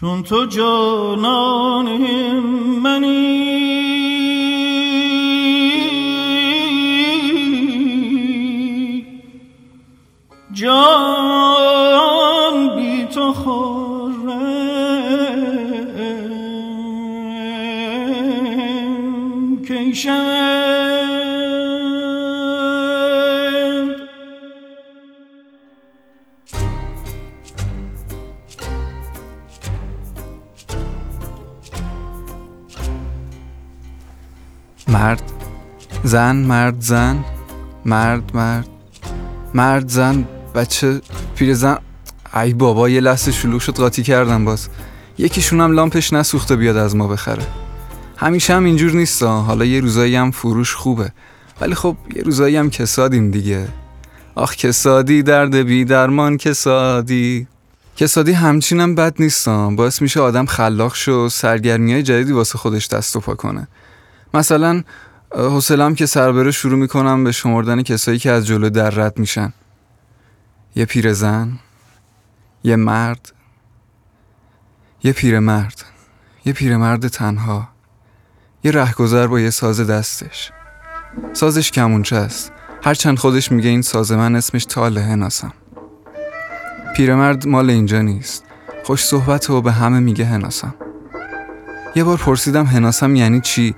[0.00, 1.86] چون تو جانان
[2.82, 3.87] منی.
[34.88, 35.22] مرد
[36.04, 37.24] زن مرد زن
[37.84, 38.68] مرد مرد
[39.54, 40.24] مرد زن
[40.54, 41.00] بچه
[41.34, 41.78] پیرزن
[42.34, 44.68] ای بابا یه لحظه شلوغ شد قاطی کردم باز.
[45.18, 47.42] یکیشون هم لامپش نسوخته بیاد از ما بخره.
[48.16, 51.12] همیشه هم اینجور نیست حالا یه روزایی هم فروش خوبه.
[51.60, 53.68] ولی خب یه روزایی هم کسادیم دیگه.
[54.34, 57.46] آخ کسادی درد بی درمان کسادی.
[57.96, 63.16] کسادی همچینم بد نیستم باعث میشه آدم خلاق شو سرگرمی های جدیدی واسه خودش دست
[63.16, 63.68] و پا کنه.
[64.34, 64.82] مثلا
[65.32, 69.52] حوصلم که سربره شروع می‌کنم به شمردن کسایی که از جلو در رد میشن.
[70.76, 71.58] یه پیرزن
[72.64, 73.32] یه مرد
[75.02, 75.84] یه پیرمرد
[76.44, 77.68] یه پیرمرد تنها
[78.64, 80.52] یه رهگذر با یه ساز دستش.
[81.32, 82.52] سازش کمونچه است.
[82.82, 85.52] هرچند خودش میگه این ساز من اسمش تاله هناسم
[86.96, 88.44] پیرمرد مال اینجا نیست.
[88.84, 90.74] خوش صحبت و به همه میگه هناسم
[91.94, 93.74] یه بار پرسیدم هناسم یعنی چی؟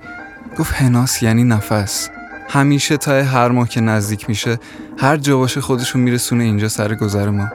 [0.59, 2.09] گفت هناس یعنی نفس.
[2.49, 4.59] همیشه تا هر ماه که نزدیک میشه
[4.97, 7.47] هر جا باشه خودشو میرسونه اینجا سر گذر ما.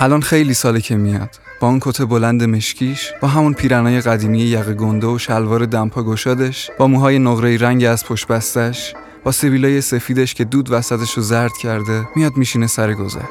[0.00, 1.30] الان خیلی ساله که میاد.
[1.60, 6.70] با اون کت بلند مشکیش با همون پیرنای قدیمی یقه گنده و شلوار دمپا گشادش
[6.78, 8.94] با موهای نقره رنگ از پشت بستش
[9.24, 13.28] با سبیلای سفیدش که دود وسطش رو زرد کرده میاد میشینه سر گذر.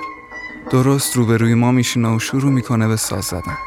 [0.71, 3.57] درست روبروی ما میشینه و شروع می‌کنه به ساز زدن.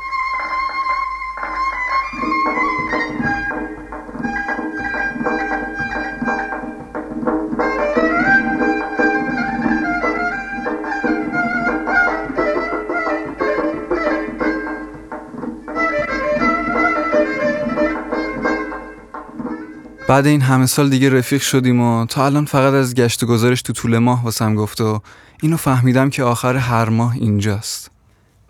[20.09, 23.63] بعد این همه سال دیگه رفیق شدیم و تا الان فقط از گشت و گذارش
[23.63, 25.01] تو طول ماه واسم گفت و
[25.43, 27.91] اینو فهمیدم که آخر هر ماه اینجاست.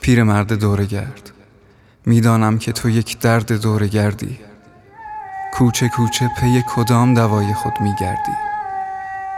[0.09, 1.33] مرد دوره گرد
[2.07, 4.39] می‌دانم که تو یک درد دوره گردی
[5.55, 8.33] کوچه کوچه پی کدام دوای خود میگردی.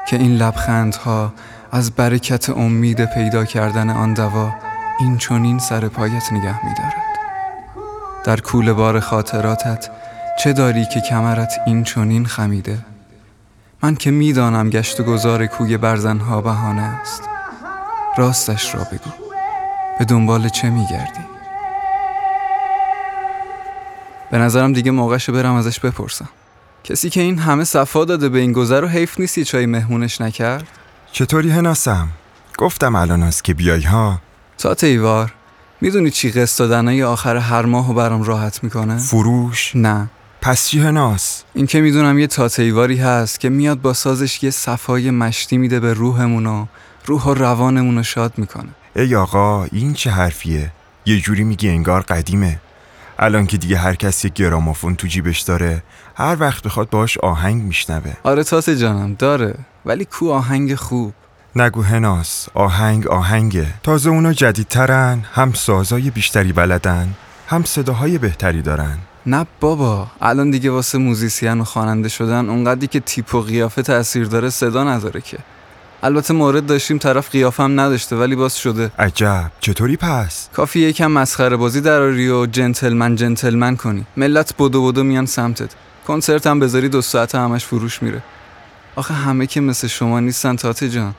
[0.08, 1.32] که این لبخندها
[1.72, 4.54] از برکت امید پیدا کردن آن دوا
[5.00, 7.18] این چونین سر پایت نگه میدارد.
[8.24, 9.90] در کول بار خاطراتت
[10.38, 12.78] چه داری که کمرت این چونین خمیده؟
[13.82, 17.22] من که می‌دانم گشت و گذار کوی برزنها بهانه است.
[18.16, 19.10] راستش را بگو.
[19.98, 21.20] به دنبال چه میگردی؟
[24.30, 26.28] به نظرم دیگه موقعش برم ازش بپرسم.
[26.84, 30.20] کسی که این همه صفا داده به این گذر و حیف نیست یه چای مهمونش
[30.20, 30.66] نکرد؟
[31.12, 32.08] چطوری هناسم
[32.58, 34.18] گفتم الان است که بیای ها؟
[34.58, 35.34] تا تیوار.
[35.80, 40.10] می‌دونی چی قسط دادنای آخر هر ماه برام راحت می‌کنه؟ فروش؟ نه.
[40.40, 45.10] پس چی هناس؟ این که می‌دونم یه تاتیواری هست که میاد با سازش یه صفای
[45.10, 46.66] مشتی میده به روحمون و
[47.06, 48.68] روح و روانمون رو شاد می‌کنه.
[48.96, 50.72] ای آقا این چه حرفیه؟
[51.06, 52.60] یه جوری میگی انگار قدیمه.
[53.18, 55.82] الان که دیگه هر کس یه گرامافون تو جیبش داره
[56.14, 58.12] هر وقت بخواد باش آهنگ میشنوه.
[58.22, 59.54] آره تاسه جانم داره.
[59.86, 61.14] ولی کو آهنگ خوب؟
[61.56, 63.66] نگو هناس آهنگ آهنگه.
[63.82, 67.14] تازه اونا جدیدترن هم سازای بیشتری بلدن
[67.48, 68.98] هم صداهای بهتری دارن.
[69.28, 74.24] نه بابا الان دیگه واسه موزیسین و خواننده شدن اونقدری که تیپ و قیافه تاثیر
[74.26, 75.38] داره صدا نداره که.
[76.02, 78.90] البته مورد داشتیم طرف قیافه هم نداشته ولی باز شده.
[78.98, 84.06] عجب چطوری پس؟ کافی یکم مسخره بازی دراری و جنتلمن جنتلمن کنی.
[84.16, 85.70] ملت بدو بدو میان سمتت.
[86.06, 88.22] کنسرت هم بذاری دو ساعت همش فروش میره.
[88.96, 91.14] آخه همه که مثل شما نیستن تاته جان.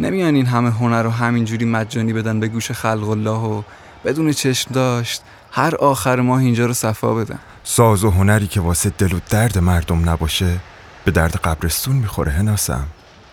[0.00, 3.62] نمیان این همه هنر رو همینجوری مجانی بدن به گوش خلق الله و
[4.04, 5.22] بدون چشم داشت
[5.52, 7.38] هر آخر ماه اینجا رو صفا بدن.
[7.64, 10.56] ساز و هنری که واسه دل و درد مردم نباشه
[11.04, 12.86] به درد قبرستون می‌خوره هناسم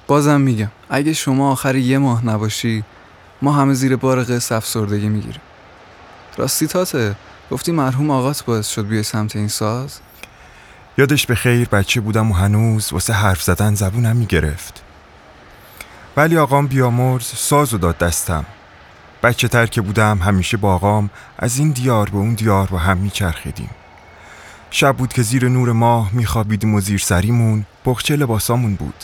[0.07, 2.83] بازم میگم اگه شما آخر یه ماه نباشی
[3.41, 5.41] ما همه زیر بار قصه افسردگی می‌گیریم.
[6.37, 7.15] راستی تاته
[7.51, 9.99] گفتی مرحوم آقات باعث شد بیای سمت این ساز؟
[10.97, 14.83] یادش به خیر بچه بودم و هنوز واسه حرف زدن زبونم می‌گرفت.
[16.17, 18.45] ولی آقام بیامرز ساز و داد دستم.
[19.23, 21.09] بچه تر که بودم همیشه با آقام
[21.39, 23.69] از این دیار به اون دیار با هم میچرخیدیم.
[24.71, 29.03] شب بود که زیر نور ماه میخوابیدیم و زیر سریمون بخچه لباسامون بود.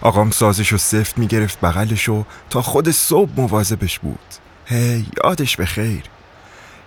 [0.00, 4.18] آقام سازش و سفت می‌گرفت بغلشو تا خود صبح مواظبش بود.
[4.66, 6.02] هی یادش به خیر.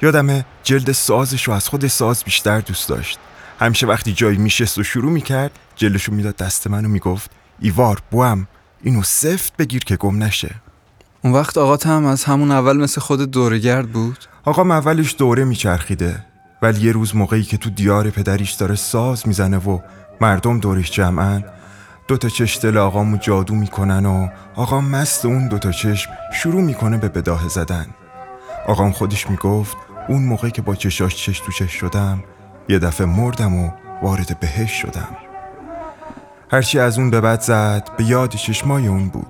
[0.02, 3.20] یادمه جلد سازش رو از خود ساز بیشتر دوست داشت.
[3.60, 8.48] همیشه وقتی جایی میشست و شروع می‌کرد جلدشو می‌داد دست من و می‌گفت ایوار بوم
[8.84, 10.56] اینو سفت بگیر که گم نشه.
[11.24, 16.26] اون وقت آقا هم از همون اول مثل خود دورگرد بود؟ آقام اولش دوره میچرخیده.
[16.62, 19.80] ولی یه روز موقعی که تو دیار پدریش داره ساز می‌زنه و
[20.22, 21.44] مردم دورش جمعن
[22.08, 27.10] دوتا چش دل آقامو جادو می‌کنن و آقام مست اون دوتا چشم شروع می‌کنه به
[27.10, 27.86] بداه زدن.
[28.68, 29.78] آقام خودش می‌گفت
[30.08, 32.24] اون موقع که با چشاش چش تو چش شدم
[32.70, 33.72] یه دفعه مردم و
[34.04, 35.18] وارد بهش شدم.
[36.52, 39.28] هرچی از اون به بعد زد به یاد چشمای اون بود.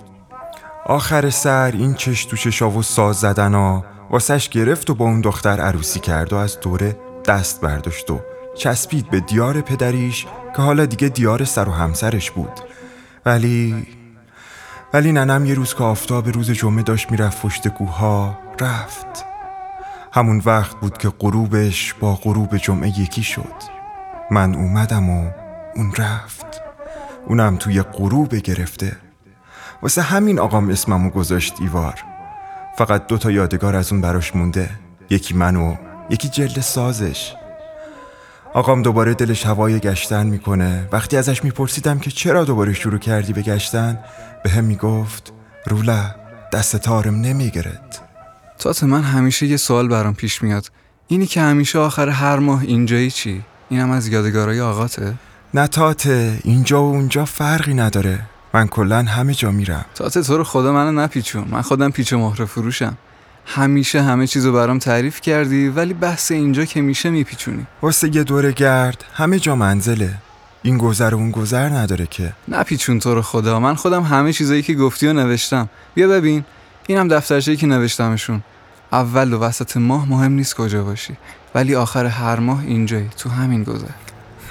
[0.86, 5.20] آخر سر این چش تو چشا و ساز زدن ها واسش گرفت و با اون
[5.20, 6.96] دختر عروسی کرد و از دوره
[7.30, 8.20] دست برداشت و
[8.54, 12.60] چسبید به دیار پدریش که حالا دیگه دیار سر و همسرش بود.
[13.26, 13.86] ولی
[14.94, 19.24] ولی ننم یه روز که آفتاب روز جمعه داشت می‌رفت پشت کوها رفت.
[20.12, 23.54] همون وقت بود که غروبش با غروب جمعه یکی شد.
[24.30, 25.30] من اومدم و
[25.76, 26.46] اون رفت.
[27.26, 28.96] اونم توی غروب گرفته.
[29.82, 31.94] واسه همین آقام اسممو گذاشت ایوار.
[32.78, 34.70] فقط دو تا یادگار از اون براش مونده.
[35.10, 35.76] یکی من و
[36.10, 37.34] یکی جلد سازش.
[38.54, 40.88] آقام دوباره دلش هوای گشتن می‌کنه.
[40.92, 43.98] وقتی ازش میپرسیدم که چرا دوباره شروع کردی به گشتن
[44.44, 45.32] به هم می‌گفت
[45.66, 46.14] رولا
[46.52, 47.98] دست تارم نمیگرد.
[48.58, 50.66] تات من همیشه یه سوال برام پیش میاد.
[51.08, 55.14] اینی که همیشه آخر هر ماه اینجایی چی؟ اینم از یادگارای آقاته؟
[55.54, 58.20] نه تاته اینجا و اونجا فرقی نداره.
[58.54, 59.84] من کلا همه جا میرم.
[59.94, 61.44] تات تو رو خدا منو نپیچون.
[61.50, 62.96] من خودم پیچ مهره فروشم.
[63.46, 67.66] همیشه همه چیزو برام تعریف کردی ولی بحث اینجا که میشه میپیچونی.
[67.82, 70.14] واسه یه دوره گرد همه جا منزله.
[70.62, 72.32] این گذر و اون گذر نداره که.
[72.48, 75.68] نپیچون تو رو خدا من خودم همه چیزایی که گفتی و نوشتم.
[75.94, 76.44] بیا ببین
[76.86, 78.42] اینم دفترچه‌ای که نوشتمشون.
[78.92, 81.16] اول و وسط ماه مهم نیست کجا باشی
[81.54, 83.86] ولی آخر هر ماه اینجایی تو همین گذر.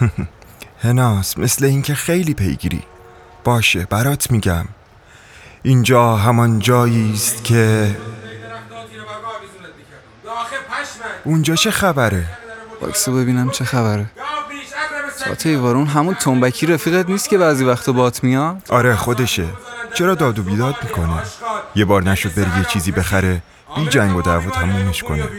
[0.83, 2.81] هناس مثل اینکه خیلی پیگیری.
[3.43, 4.65] باشه برات میگم.
[5.63, 7.95] اینجا همان جایی است که
[11.23, 12.25] اونجا چه خبره؟
[12.81, 14.05] باکسو ببینم چه خبره.
[15.25, 19.45] تاته ایوارون همون تنبکی رفیقت نیست که بعضی وقتا بات میاد؟ آره خودشه.
[19.93, 21.23] چرا داد و بیداد می‌کنه؟
[21.75, 23.41] یه بار نشد بری یه چیزی بخره
[23.75, 25.29] بی جنگ و دعوا تمومش کنه.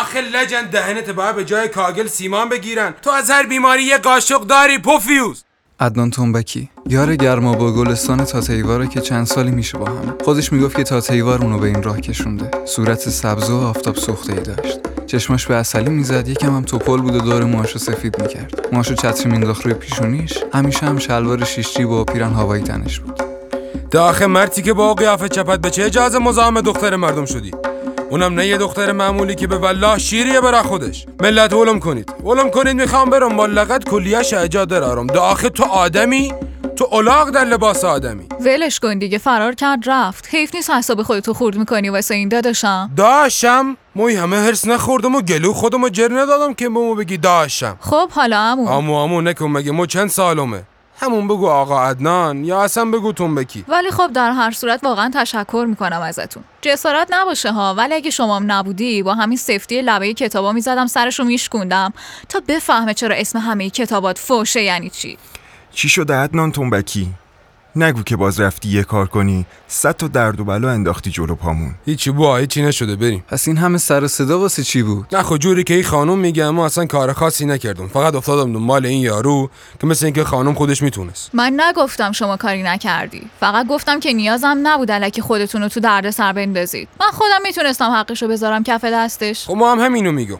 [0.00, 2.94] آخه لجن دهنت باید به جای کاگل سیمان بگیرن.
[3.02, 5.44] تو از هر بیماری یه قاشق داری پوفیوز.
[5.82, 6.68] عدنان تنبکی.
[6.88, 10.14] یار گرما با گلستان تاتیواره که چند سالی میشه با هم.
[10.24, 12.50] خودش می‌گفت که تاتیوار اونو به این راه کشونده.
[12.64, 14.80] صورت سبز و آفتاب سوخته ای داشت.
[15.06, 18.68] چشماش به اصلی می‌زد یکم هم توپل بود و دور موهاشو سفید می‌کرد.
[18.72, 20.32] موهاشو چتری مینداخت روی پیشونیش.
[20.52, 23.20] همیشه هم شلوار شیشتی با پیرن هوایی تنش بود.
[23.90, 27.50] داخل مرتی که با قیافه چپت به چه اجازه مزاحم دختر مردم شدی؟
[28.12, 31.06] اونم نه یه دختر معمولی که به والله شیریه برا خودش.
[31.20, 32.14] ملت علم کنید.
[32.24, 33.40] علم کنید می‌خوام برم.
[33.40, 35.06] لغت کلیش اجا دارم.
[35.06, 36.34] داخل تو آدمی
[36.76, 38.26] تو الاغ در لباس آدمی.
[38.40, 39.18] ولش کن دیگه.
[39.18, 40.28] فرار کرد رفت.
[40.30, 42.90] حیف نیست حساب خودتو خورد می‌کنی واسه این داداشم.
[42.96, 43.76] داشم.
[43.96, 47.76] موی همه هرس نخوردم و گلو خودمو جر ندادم که بمو بگی داشم.
[47.80, 50.62] خب حالا امو آمو آمو نکن مگه مو چند سالمه؟
[51.00, 55.66] همون بگو آقا عدنان یا اصلا بگو تنبکی ولی خب در هر صورت واقعا تشکر
[55.68, 56.44] می‌کنم ازتون.
[56.62, 61.92] جسارت نباشه ها ولی اگه شما نبودی با همین سفتی لبه کتابا می‌زدم سرشو میشکوندم.
[62.28, 65.18] تا بفهمه چرا اسم همه کتابات فوشه یعنی چی؟
[65.72, 67.08] چی شده عدنان تنبکی
[67.76, 69.46] نگو که باز رفتی یه کار کنی.
[69.68, 71.74] صد تا درد و بلا انداختی جلو پامون.
[71.86, 73.24] هیچی با هیچی نشده بریم.
[73.28, 76.18] پس این همه سر و صدا واسه چی بود؟ نه خب جوری که این خانم
[76.18, 77.88] میگه اما اصلا کار خاصی نکردم.
[77.88, 79.50] فقط افتادم دنبال این یارو
[79.80, 81.30] که مثل اینکه خانم خودش می‌تونست.
[81.32, 83.22] من نگفتم شما کاری نکردی.
[83.40, 86.88] فقط گفتم که نیازم نبود الکی خودتون رو تو درد سر بندازید.
[87.00, 89.46] من خودم می‌تونستم حقشو بذارم کف دستش.
[89.46, 90.38] خب ما هم همینو میگم.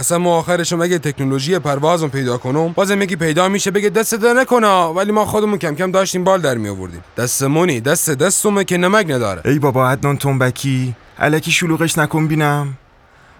[0.00, 4.32] اصلا ما آخرش اگه تکنولوژی پروازم پیدا کنم؟ بازم یکی پیدا میشه بگه دست در
[4.32, 8.76] نکنه ولی ما خودمون کم کم داشتیم بال در می آوردیم دستمونی دست دستمه که
[8.76, 9.42] نمک نداره.
[9.44, 12.78] ای بابا عدنان تنبکی علکی شلوغش نکن بینم.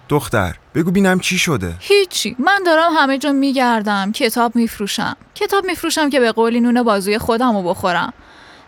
[0.09, 1.73] دختر بگو بینم چی شده.
[1.79, 4.11] هیچی من دارم همه جا میگردم.
[4.11, 5.15] کتاب میفروشم.
[5.35, 8.13] کتاب میفروشم که به قولی نون بازوی خودم رو بخورم.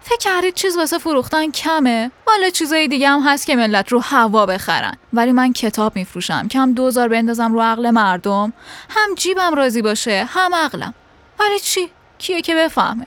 [0.03, 4.45] فکر کردید چیز واسه فروختن کمه؟ والا چیزای دیگه هم هست که ملت رو هوا
[4.45, 4.97] بخرن.
[5.13, 8.53] ولی من کتاب میفروشم که هم دوزار بندازم رو عقل مردم.
[8.89, 10.93] هم جیبم راضی باشه هم عقلم.
[11.39, 13.05] ولی چی؟ کیه که بفهمه؟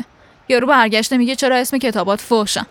[0.49, 2.67] یارو برگشته میگه چرا اسم کتابات فوشن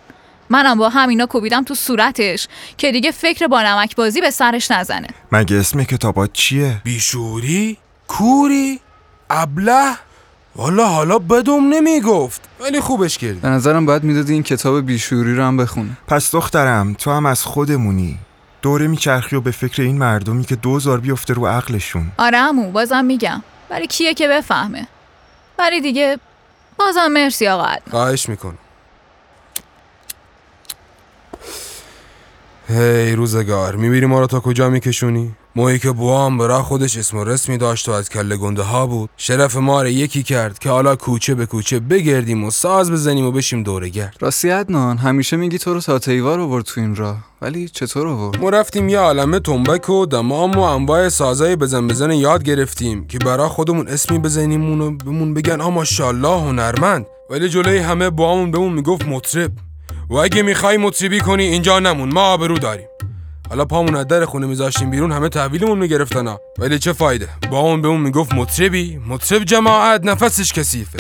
[0.50, 5.08] منم با همینا کوبیدم تو صورتش که دیگه فکر با نمک بازی به سرش نزنه.
[5.32, 7.78] مگه اسم کتابات چیه؟ بیشوری؟
[8.08, 8.80] کوری؟
[9.30, 9.98] ابله؟
[10.56, 12.42] والا حالا بدوم نمی‌گفت.
[12.60, 13.40] ولی خوبش کردی.
[13.40, 15.98] به نظرم باید می‌دادی این کتاب بیشوری رو هم بخونه.
[16.08, 18.20] پس دخترم تو هم از خودمونی.
[18.62, 22.12] دوره میچرخی و به فکر این مردمی که دوزار بیفته رو عقلشون.
[22.18, 23.44] آره امو بازم میگم.
[23.70, 24.88] ولی کیه که بفهمه؟
[25.60, 26.20] ولی دیگه
[26.80, 27.92] بازم مرسی آقا عدنان.
[27.92, 28.58] خواهش می‌کنم.
[32.68, 37.24] هی روزگار می‌بینی ما رو تا کجا میکشونی؟ مویی که بوام برا خودش اسم و
[37.24, 40.96] رسمی داشت و از کله گنده ها بود شرف ما رو یکی کرد که حالا
[40.96, 44.18] کوچه به کوچه بگردیم و ساز بزنیم و بشیم دوره گرد.
[44.20, 48.42] راستی عدنان همیشه میگی تو رو تا تیوار آورد تو این راه ولی چطور آورد؟
[48.42, 53.18] ما رفتیم یه عالمه تنبک و دمام و انواع سازای بزن بزن یاد گرفتیم که
[53.18, 57.06] برا خودمون اسمی بزنیم و بهمون بگن آ ماشاءالله هنرمند.
[57.30, 59.52] ولی جلوی همه بامون بهمون می‌گفت مطرب.
[60.10, 62.88] و اگه می‌خوای مطربی کنی اینجا نمون ما آبرو داریم.
[63.50, 66.36] حالا پامون در خونه میذاشتیم بیرون همه تحویلمون می‌گرفتن.
[66.60, 71.00] ولی چه فایده؟ بامون بهمون می‌گفت مطربی مطرب جماعت نفسش کثیفه.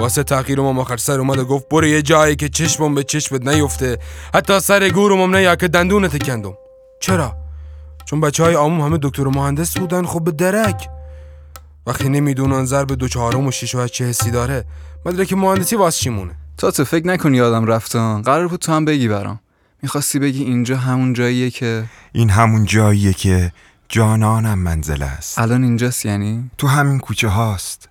[0.00, 3.46] واسه تغییر ما آخر سر اومد و گفت برو یه جایی که چشمم به چشمت
[3.46, 3.98] نیفته.
[4.34, 6.54] حتی سر گورم نیا که دندونت کندم.
[7.00, 7.36] چرا؟
[8.04, 10.88] چون بچه های آموم همه دکتر و مهندس بودن خب به درک.
[11.86, 14.64] وقتی نمی‌دونن ضرب دو چهارم و شیش و چه حسی داره
[15.06, 18.22] مدرک مهندسی واسه چی مونه؟ تا تو فکر نکنی یادم رفتن.
[18.22, 19.40] قرار بود تو هم بگی برام.
[19.82, 23.52] می‌خواستی بگی اینجا همون جاییه که این همون جاییه که
[23.88, 25.38] جانانم منزل است.
[25.38, 27.88] الان اینجاست یعنی؟ تو همین کوچه هاست.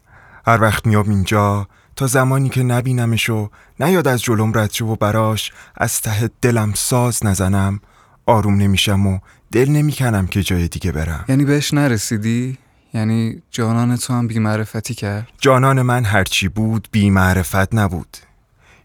[0.48, 3.50] هر وقت میام اینجا تا زمانی که نبینمش و
[3.80, 7.80] نیاد از جلوم رد شو و براش از ته دلم ساز نزنم
[8.26, 9.20] آروم نمیشم و
[9.52, 11.26] دل نمی‌کنم که جای دیگه برم.
[11.30, 12.58] یعنی بهش نرسیدی؟
[12.94, 18.18] یعنی جانان تو هم بیمعرفتی کرد؟ جانان من هرچی بود بی معرفت نبود.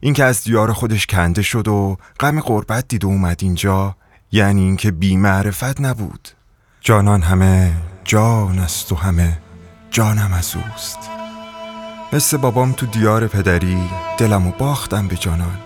[0.00, 3.96] اینکه از دیار خودش کنده شد و غم غربت دید و اومد اینجا
[4.32, 6.28] یعنی اینکه بی معرفت نبود.
[6.80, 7.72] جانان همه
[8.04, 9.38] جان است و همه
[9.90, 10.98] جانم از اوست.
[12.12, 13.78] مثل بابام تو دیار پدری
[14.18, 15.58] دلم و باختم به جانان.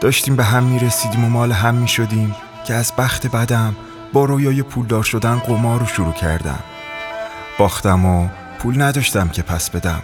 [0.00, 2.34] داشتیم به هم می‌رسیدیم و مال هم می‌شدیم
[2.66, 3.76] که از بخت بدم
[4.12, 6.60] با رویای پولدار شدن قمار رو شروع کردم.
[7.58, 10.02] باختم و پول نداشتم که پس بدم.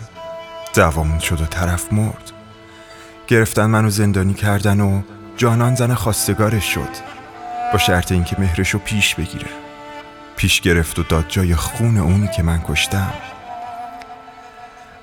[0.75, 2.33] دوامون شد و طرف مرد.
[3.33, 5.03] گرفتن منو زندانی کردن و
[5.37, 6.89] جانان زن خواستگارش شد.
[7.73, 9.47] با شرط اینکه مهرشو پیش بگیره.
[10.37, 13.13] پیش گرفت و داد جای خون اونی که من کشتم.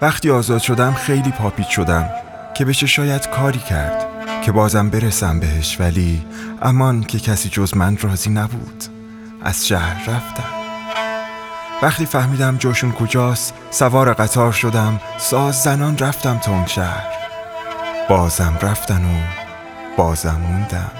[0.02, 2.10] وقتی آزاد شدم خیلی پاپیت شدم
[2.58, 4.06] که بشه شاید کاری کرد
[4.46, 6.26] که بازم برسم بهش ولی
[6.62, 8.84] امان که کسی جز من راضی نبود.
[9.44, 10.50] از شهر رفتم.
[11.82, 17.19] وقتی فهمیدم جاشون کجاست سوار قطار شدم ساز زنان رفتم تا اون شهر.
[18.10, 19.18] بازم رفتن و
[19.98, 20.92] بازم موندم.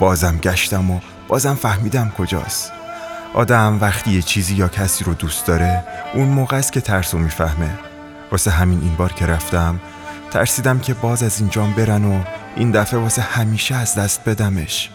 [0.00, 2.72] بازم گشتم و بازم فهمیدم کجاست.
[3.34, 7.70] آدم وقتی یه چیزی یا کسی رو دوست داره اون موقع است که ترسو می‌فهمه.
[8.32, 9.80] واسه همین این بار که رفتم
[10.30, 12.20] ترسیدم که باز از اینجام برن و
[12.56, 14.90] این دفعه واسه همیشه از دست بدمش.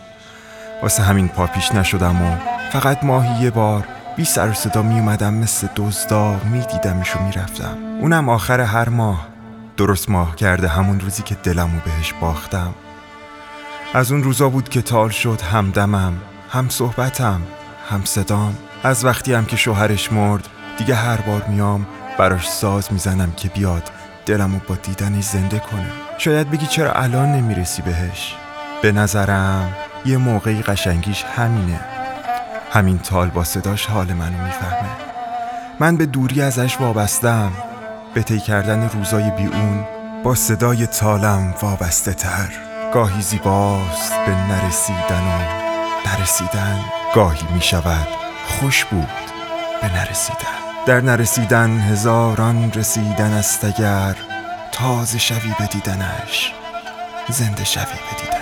[0.82, 2.36] واسه همین پا پیش نشدم و
[2.72, 7.20] فقط ماهی یه بار بی سر و صدا می اومدم مثل دزدا می دیدمش و
[7.20, 9.31] می رفتم اونم آخر هر ماه.
[9.82, 12.74] درست ماه کرده همون روزی که دلمو بهش باختم.
[13.94, 16.14] از اون روزا بود که تال شد همدمم
[16.52, 17.42] هم صحبتم
[17.90, 18.58] هم صدام.
[18.84, 20.48] از وقتی هم که شوهرش مرد
[20.78, 23.92] دیگه هر بار میام براش ساز می‌زنم که بیاد
[24.26, 25.92] دلمو با دیدنش زنده کنه.
[26.18, 28.36] شاید بگی چرا الان نمی‌رسی بهش؟
[28.82, 29.74] به نظرم
[30.06, 31.80] یه موقعی قشنگیش همینه.
[32.72, 34.90] همین تال با صداش حال منو می‌فهمه.
[35.80, 37.52] من به دوری ازش وابستم.
[38.14, 39.86] به طی کردن روزای بی اون
[40.24, 42.50] با صدای تالم وابسته تر.
[42.94, 46.80] گاهی زیباست به نرسیدن و نرسیدن.
[47.16, 48.08] گاهی می شود
[48.48, 49.10] خوش بود
[49.82, 50.62] به نرسیدن.
[50.86, 54.16] در نرسیدن هزاران رسیدن است اگر
[54.72, 56.54] تازه شوی به دیدنش
[57.30, 58.41] زنده شوی به دیدنش